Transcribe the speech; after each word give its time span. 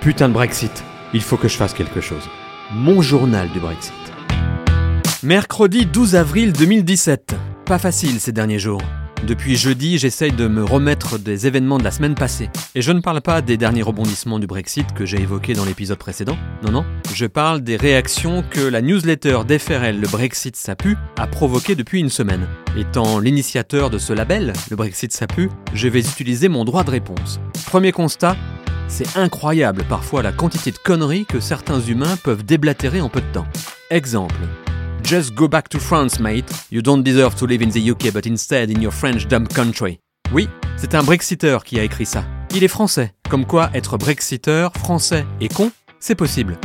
Putain 0.00 0.30
de 0.30 0.32
Brexit, 0.32 0.82
il 1.12 1.20
faut 1.20 1.36
que 1.36 1.46
je 1.46 1.58
fasse 1.58 1.74
quelque 1.74 2.00
chose. 2.00 2.26
Mon 2.72 3.02
journal 3.02 3.50
du 3.50 3.60
Brexit. 3.60 3.92
Mercredi 5.22 5.84
12 5.84 6.16
avril 6.16 6.54
2017. 6.54 7.34
Pas 7.66 7.78
facile 7.78 8.18
ces 8.18 8.32
derniers 8.32 8.58
jours. 8.58 8.80
Depuis 9.26 9.56
jeudi, 9.56 9.98
j'essaye 9.98 10.32
de 10.32 10.48
me 10.48 10.64
remettre 10.64 11.18
des 11.18 11.46
événements 11.46 11.76
de 11.76 11.84
la 11.84 11.90
semaine 11.90 12.14
passée. 12.14 12.48
Et 12.74 12.80
je 12.80 12.92
ne 12.92 13.00
parle 13.00 13.20
pas 13.20 13.42
des 13.42 13.58
derniers 13.58 13.82
rebondissements 13.82 14.38
du 14.38 14.46
Brexit 14.46 14.90
que 14.94 15.04
j'ai 15.04 15.20
évoqués 15.20 15.52
dans 15.52 15.66
l'épisode 15.66 15.98
précédent. 15.98 16.38
Non, 16.64 16.70
non. 16.72 16.86
Je 17.12 17.26
parle 17.26 17.60
des 17.60 17.76
réactions 17.76 18.42
que 18.48 18.60
la 18.60 18.80
newsletter 18.80 19.40
d'FRL 19.46 20.00
Le 20.00 20.08
Brexit 20.08 20.56
ça 20.56 20.74
a 21.18 21.26
provoquées 21.26 21.74
depuis 21.74 22.00
une 22.00 22.08
semaine. 22.08 22.46
Étant 22.74 23.18
l'initiateur 23.18 23.90
de 23.90 23.98
ce 23.98 24.14
label, 24.14 24.54
Le 24.70 24.76
Brexit 24.76 25.12
ça 25.12 25.26
je 25.74 25.88
vais 25.88 26.00
utiliser 26.00 26.48
mon 26.48 26.64
droit 26.64 26.84
de 26.84 26.90
réponse. 26.90 27.38
Premier 27.66 27.92
constat, 27.92 28.36
c'est 28.90 29.16
incroyable 29.16 29.84
parfois 29.88 30.22
la 30.22 30.32
quantité 30.32 30.70
de 30.72 30.78
conneries 30.78 31.24
que 31.24 31.40
certains 31.40 31.80
humains 31.80 32.16
peuvent 32.22 32.44
déblatérer 32.44 33.00
en 33.00 33.08
peu 33.08 33.20
de 33.20 33.32
temps. 33.32 33.46
Exemple. 33.90 34.34
Just 35.04 35.34
go 35.34 35.48
back 35.48 35.68
to 35.70 35.78
France, 35.78 36.20
mate. 36.20 36.52
You 36.70 36.82
don't 36.82 37.02
deserve 37.02 37.34
to 37.36 37.46
live 37.46 37.62
in 37.62 37.70
the 37.70 37.90
UK, 37.90 38.12
but 38.12 38.26
instead 38.26 38.70
in 38.70 38.80
your 38.80 38.92
French 38.92 39.26
dumb 39.26 39.48
country. 39.48 40.00
Oui, 40.32 40.48
c'est 40.76 40.94
un 40.94 41.02
Brexiteur 41.02 41.64
qui 41.64 41.80
a 41.80 41.84
écrit 41.84 42.06
ça. 42.06 42.24
Il 42.54 42.62
est 42.62 42.68
français. 42.68 43.14
Comme 43.28 43.46
quoi, 43.46 43.70
être 43.74 43.96
Brexiteur, 43.96 44.72
français 44.74 45.24
et 45.40 45.48
con, 45.48 45.72
c'est 45.98 46.14
possible. 46.14 46.58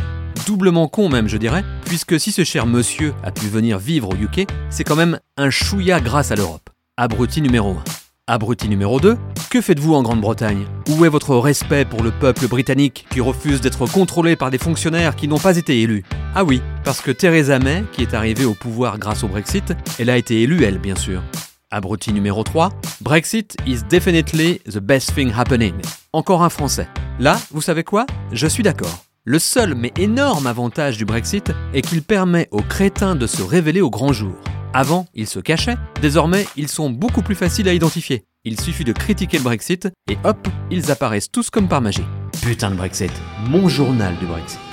Doublement 0.46 0.88
con 0.88 1.08
même, 1.08 1.28
je 1.28 1.38
dirais, 1.38 1.64
puisque 1.84 2.20
si 2.20 2.30
ce 2.30 2.44
cher 2.44 2.66
monsieur 2.66 3.14
a 3.24 3.30
pu 3.32 3.46
venir 3.46 3.78
vivre 3.78 4.10
au 4.10 4.14
UK, 4.14 4.46
c'est 4.70 4.84
quand 4.84 4.96
même 4.96 5.18
un 5.36 5.50
chouïa 5.50 6.00
grâce 6.00 6.30
à 6.30 6.36
l'Europe. 6.36 6.70
Abruti 6.96 7.40
numéro 7.40 7.70
1. 7.70 8.05
Abruti 8.28 8.68
numéro 8.68 8.98
2, 8.98 9.16
que 9.50 9.60
faites-vous 9.60 9.94
en 9.94 10.02
Grande-Bretagne? 10.02 10.66
Où 10.90 11.04
est 11.04 11.08
votre 11.08 11.36
respect 11.36 11.84
pour 11.84 12.02
le 12.02 12.10
peuple 12.10 12.48
britannique 12.48 13.06
qui 13.08 13.20
refuse 13.20 13.60
d'être 13.60 13.86
contrôlé 13.86 14.34
par 14.34 14.50
des 14.50 14.58
fonctionnaires 14.58 15.14
qui 15.14 15.28
n'ont 15.28 15.38
pas 15.38 15.56
été 15.56 15.80
élus? 15.80 16.02
Ah 16.34 16.42
oui, 16.42 16.60
parce 16.82 17.00
que 17.00 17.12
Theresa 17.12 17.60
May, 17.60 17.84
qui 17.92 18.02
est 18.02 18.14
arrivée 18.14 18.44
au 18.44 18.54
pouvoir 18.54 18.98
grâce 18.98 19.22
au 19.22 19.28
Brexit, 19.28 19.74
elle 20.00 20.10
a 20.10 20.16
été 20.16 20.42
élue 20.42 20.64
elle, 20.64 20.80
bien 20.80 20.96
sûr. 20.96 21.22
Abruti 21.70 22.12
numéro 22.12 22.42
3, 22.42 22.72
Brexit 23.00 23.56
is 23.64 23.84
definitely 23.88 24.60
the 24.68 24.80
best 24.80 25.14
thing 25.14 25.32
happening. 25.32 25.74
Encore 26.12 26.42
un 26.42 26.50
français. 26.50 26.88
Là, 27.20 27.38
vous 27.52 27.62
savez 27.62 27.84
quoi? 27.84 28.06
Je 28.32 28.48
suis 28.48 28.64
d'accord. 28.64 29.04
Le 29.22 29.38
seul 29.38 29.76
mais 29.76 29.92
énorme 29.96 30.48
avantage 30.48 30.96
du 30.96 31.04
Brexit 31.04 31.52
est 31.74 31.82
qu'il 31.82 32.02
permet 32.02 32.48
aux 32.50 32.62
crétins 32.62 33.14
de 33.14 33.28
se 33.28 33.44
révéler 33.44 33.82
au 33.82 33.90
grand 33.90 34.12
jour. 34.12 34.34
Avant, 34.78 35.06
ils 35.14 35.26
se 35.26 35.38
cachaient, 35.38 35.78
désormais, 36.02 36.44
ils 36.54 36.68
sont 36.68 36.90
beaucoup 36.90 37.22
plus 37.22 37.34
faciles 37.34 37.66
à 37.66 37.72
identifier. 37.72 38.26
Il 38.44 38.60
suffit 38.60 38.84
de 38.84 38.92
critiquer 38.92 39.38
le 39.38 39.42
Brexit 39.42 39.88
et 40.10 40.18
hop, 40.22 40.36
ils 40.70 40.90
apparaissent 40.90 41.30
tous 41.30 41.48
comme 41.48 41.66
par 41.66 41.80
magie. 41.80 42.04
Putain 42.42 42.70
de 42.72 42.76
Brexit, 42.76 43.10
mon 43.48 43.70
journal 43.70 44.14
du 44.18 44.26
Brexit. 44.26 44.65